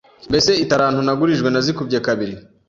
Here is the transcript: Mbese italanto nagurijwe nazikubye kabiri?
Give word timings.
Mbese 0.29 0.51
italanto 0.63 0.99
nagurijwe 1.03 1.49
nazikubye 1.49 1.99
kabiri? 2.07 2.33